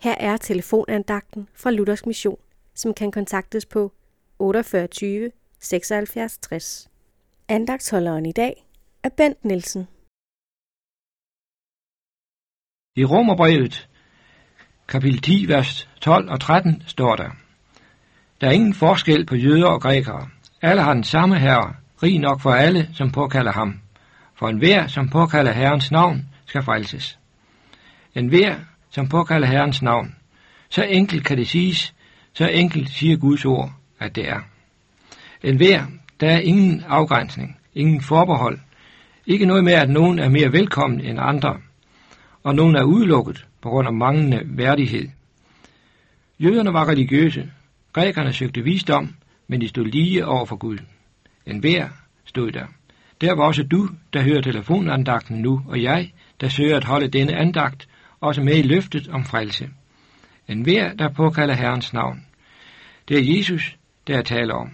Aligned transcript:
Her 0.00 0.14
er 0.20 0.36
telefonandagten 0.36 1.48
fra 1.54 1.70
Luthers 1.70 2.06
Mission, 2.06 2.38
som 2.74 2.94
kan 2.94 3.10
kontaktes 3.12 3.66
på 3.66 3.92
48 4.38 5.30
76 5.60 6.38
60. 6.38 6.88
Andagtsholderen 7.48 8.26
i 8.26 8.32
dag 8.32 8.66
er 9.02 9.08
Bent 9.08 9.44
Nielsen. 9.44 9.88
I 12.96 13.04
Romerbrevet, 13.04 13.88
kapitel 14.88 15.20
10, 15.20 15.48
vers 15.48 15.88
12 16.00 16.30
og 16.30 16.40
13, 16.40 16.82
står 16.86 17.16
der, 17.16 17.30
Der 18.40 18.46
er 18.46 18.52
ingen 18.52 18.74
forskel 18.74 19.26
på 19.26 19.34
jøder 19.34 19.66
og 19.66 19.80
grækere. 19.80 20.28
Alle 20.62 20.82
har 20.82 20.94
den 20.94 21.04
samme 21.04 21.38
herre, 21.38 21.74
rig 22.02 22.18
nok 22.18 22.40
for 22.40 22.50
alle, 22.50 22.88
som 22.94 23.12
påkalder 23.12 23.52
ham. 23.52 23.80
For 24.34 24.48
enhver, 24.48 24.86
som 24.86 25.08
påkalder 25.08 25.52
Herrens 25.52 25.90
navn, 25.90 26.28
skal 26.46 26.62
frelses. 26.62 27.18
Enhver, 28.14 28.56
som 28.90 29.08
påkalder 29.08 29.48
Herrens 29.48 29.82
navn. 29.82 30.14
Så 30.68 30.82
enkelt 30.82 31.24
kan 31.24 31.36
det 31.36 31.48
siges, 31.48 31.94
så 32.32 32.48
enkelt 32.48 32.90
siger 32.90 33.16
Guds 33.16 33.44
ord, 33.44 33.72
at 33.98 34.16
det 34.16 34.28
er. 34.28 34.40
Enhver, 35.42 35.84
der 36.20 36.30
er 36.30 36.38
ingen 36.38 36.84
afgrænsning, 36.88 37.56
ingen 37.74 38.00
forbehold, 38.00 38.58
ikke 39.26 39.46
noget 39.46 39.64
med, 39.64 39.72
at 39.72 39.90
nogen 39.90 40.18
er 40.18 40.28
mere 40.28 40.52
velkommen 40.52 41.00
end 41.00 41.18
andre, 41.20 41.56
og 42.42 42.54
nogen 42.54 42.76
er 42.76 42.82
udelukket 42.82 43.46
på 43.62 43.68
grund 43.68 43.88
af 43.88 43.94
manglende 43.94 44.40
værdighed. 44.44 45.08
Jøderne 46.38 46.72
var 46.72 46.88
religiøse, 46.88 47.50
grækerne 47.92 48.32
søgte 48.32 48.62
visdom, 48.62 49.14
men 49.48 49.60
de 49.60 49.68
stod 49.68 49.84
lige 49.84 50.26
over 50.26 50.46
for 50.46 50.56
Gud. 50.56 50.78
En 51.46 51.58
hver 51.58 51.88
stod 52.24 52.52
der. 52.52 52.66
Der 53.20 53.34
var 53.34 53.44
også 53.44 53.62
du, 53.62 53.88
der 54.12 54.22
hører 54.22 54.40
telefonandagten 54.40 55.42
nu, 55.42 55.62
og 55.68 55.82
jeg, 55.82 56.12
der 56.40 56.48
søger 56.48 56.76
at 56.76 56.84
holde 56.84 57.08
denne 57.08 57.36
andagt, 57.36 57.87
også 58.20 58.42
med 58.42 58.56
i 58.56 58.62
løftet 58.62 59.08
om 59.08 59.24
frelse. 59.24 59.68
En 60.48 60.62
hver, 60.62 60.94
der 60.94 61.08
påkalder 61.08 61.54
Herrens 61.54 61.92
navn. 61.92 62.26
Det 63.08 63.18
er 63.18 63.36
Jesus, 63.36 63.76
der 64.06 64.22
taler 64.22 64.54
om. 64.54 64.70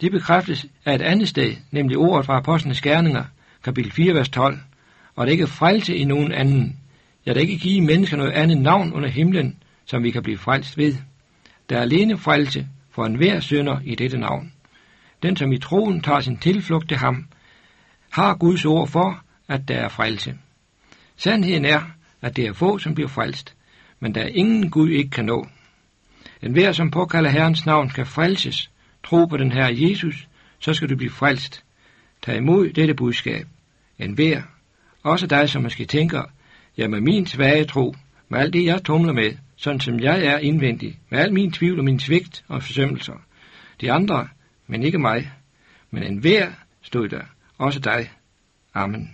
Det 0.00 0.12
bekræftes 0.12 0.66
af 0.84 0.94
et 0.94 1.02
andet 1.02 1.28
sted, 1.28 1.56
nemlig 1.70 1.96
ordet 1.96 2.26
fra 2.26 2.36
Apostlenes 2.36 2.80
Gerninger, 2.80 3.24
kapitel 3.64 3.92
4, 3.92 4.14
vers 4.14 4.28
12, 4.28 4.58
og 5.14 5.26
det 5.26 5.32
ikke 5.32 5.42
er 5.42 5.48
frelse 5.48 5.96
i 5.96 6.04
nogen 6.04 6.32
anden. 6.32 6.80
Jeg 7.26 7.34
der 7.34 7.40
ikke 7.40 7.58
give 7.58 7.80
mennesker 7.80 8.16
noget 8.16 8.32
andet 8.32 8.58
navn 8.58 8.92
under 8.92 9.08
himlen, 9.08 9.56
som 9.84 10.02
vi 10.02 10.10
kan 10.10 10.22
blive 10.22 10.38
frelst 10.38 10.78
ved. 10.78 10.94
Der 11.68 11.76
er 11.76 11.82
alene 11.82 12.18
frelse 12.18 12.66
for 12.90 13.06
enhver 13.06 13.40
sønder 13.40 13.80
i 13.84 13.94
dette 13.94 14.18
navn. 14.18 14.52
Den, 15.22 15.36
som 15.36 15.52
i 15.52 15.58
troen 15.58 16.00
tager 16.00 16.20
sin 16.20 16.36
tilflugt 16.36 16.88
til 16.88 16.96
ham, 16.96 17.26
har 18.10 18.34
Guds 18.34 18.64
ord 18.64 18.88
for, 18.88 19.24
at 19.48 19.68
der 19.68 19.76
er 19.76 19.88
frelse. 19.88 20.34
Sandheden 21.16 21.64
er, 21.64 21.80
at 22.26 22.36
det 22.36 22.46
er 22.46 22.52
få, 22.52 22.78
som 22.78 22.94
bliver 22.94 23.08
frelst, 23.08 23.56
men 24.00 24.14
der 24.14 24.22
er 24.22 24.28
ingen 24.28 24.70
Gud 24.70 24.90
ikke 24.90 25.10
kan 25.10 25.24
nå. 25.24 25.46
En 26.42 26.52
hver, 26.52 26.72
som 26.72 26.90
påkalder 26.90 27.30
Herrens 27.30 27.66
navn, 27.66 27.90
skal 27.90 28.06
frelses. 28.06 28.70
Tro 29.04 29.26
på 29.26 29.36
den 29.36 29.52
her 29.52 29.68
Jesus, 29.68 30.28
så 30.58 30.74
skal 30.74 30.88
du 30.88 30.96
blive 30.96 31.10
frelst. 31.10 31.64
Tag 32.22 32.36
imod 32.36 32.68
dette 32.68 32.94
budskab. 32.94 33.46
En 33.98 34.12
hver, 34.12 34.42
også 35.02 35.26
dig, 35.26 35.48
som 35.48 35.62
måske 35.62 35.84
tænker, 35.84 36.22
ja, 36.78 36.88
med 36.88 37.00
min 37.00 37.26
svage 37.26 37.64
tro, 37.64 37.94
med 38.28 38.38
alt 38.38 38.52
det, 38.52 38.64
jeg 38.64 38.84
tumler 38.84 39.12
med, 39.12 39.32
sådan 39.56 39.80
som 39.80 40.00
jeg 40.00 40.24
er 40.24 40.38
indvendig, 40.38 40.98
med 41.10 41.18
al 41.18 41.32
min 41.32 41.52
tvivl 41.52 41.78
og 41.78 41.84
min 41.84 42.00
svigt 42.00 42.44
og 42.48 42.62
forsømmelser. 42.62 43.22
De 43.80 43.92
andre, 43.92 44.28
men 44.66 44.82
ikke 44.82 44.98
mig. 44.98 45.30
Men 45.90 46.02
en 46.02 46.18
hver 46.18 46.50
stod 46.82 47.08
der, 47.08 47.22
også 47.58 47.80
dig. 47.80 48.10
Amen. 48.74 49.10